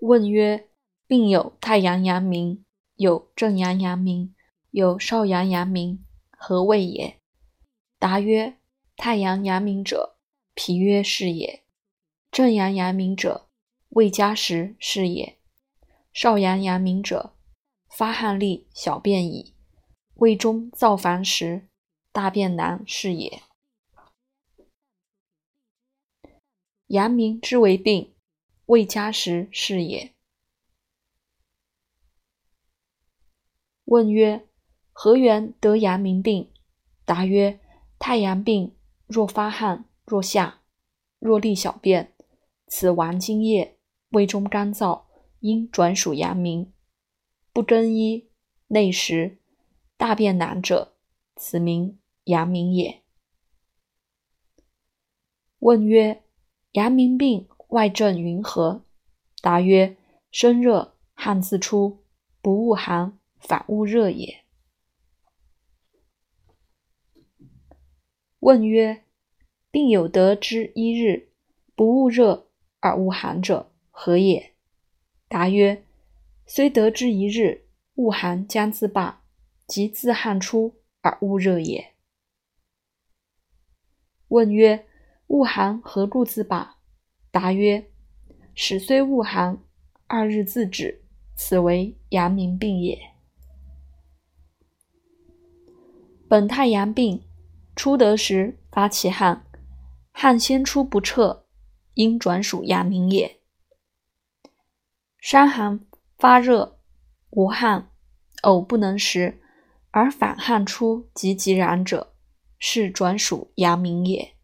[0.00, 0.68] 问曰：
[1.06, 2.64] 病有太阳阳明，
[2.94, 4.34] 有正阳阳明，
[4.70, 7.18] 有少阳阳明，何谓也？
[7.98, 8.58] 答曰：
[8.96, 10.16] 太阳阳明者，
[10.54, 11.62] 脾约是也；
[12.30, 13.48] 正阳阳明者，
[13.90, 15.36] 胃加食是也；
[16.12, 17.34] 少阳阳明者，
[17.88, 19.54] 发汗利小便矣，
[20.14, 21.68] 胃中造烦时，
[22.12, 23.42] 大便难是也。
[26.86, 28.14] 阳明之为病，
[28.68, 30.12] 未加时是也。
[33.84, 34.46] 问曰：
[34.92, 36.52] 何缘得阳明病？
[37.06, 37.60] 答曰：
[37.98, 38.76] 太阳病
[39.06, 40.60] 若发汗，若下，
[41.18, 42.12] 若利小便，
[42.66, 43.78] 此亡津液，
[44.10, 45.04] 胃中干燥，
[45.40, 46.70] 应转属阳明。
[47.54, 48.28] 不更衣，
[48.66, 49.38] 内食，
[49.96, 50.94] 大便难者，
[51.36, 53.02] 此名阳明也。
[55.60, 56.22] 问曰：
[56.72, 58.84] 阳明病外症云何？
[59.40, 59.96] 答曰：
[60.30, 62.04] 身热，汗自出，
[62.42, 63.18] 不恶寒。
[63.40, 64.44] 反恶热也。
[68.40, 69.04] 问曰：
[69.70, 71.28] 病有得之一日，
[71.76, 72.48] 不恶热
[72.80, 74.54] 而恶寒者，何也？
[75.28, 75.84] 答曰：
[76.46, 79.22] 虽得之一日，恶寒将自罢，
[79.68, 81.94] 即自汗出而恶热也。
[84.28, 84.84] 问曰：
[85.28, 86.77] 恶寒何故自罢？
[87.30, 87.90] 答曰：
[88.54, 89.62] 始虽恶寒，
[90.06, 91.04] 二日自止，
[91.36, 92.98] 此为阳明病也。
[96.26, 97.22] 本太阳病，
[97.76, 99.46] 初得时发其汗，
[100.12, 101.46] 汗先出不彻，
[101.94, 103.40] 应转属阳明也。
[105.18, 105.86] 伤寒
[106.18, 106.80] 发热，
[107.30, 107.90] 无汗，
[108.42, 109.40] 呕不能食，
[109.90, 112.14] 而反汗出及即然者，
[112.58, 114.37] 是转属阳明也。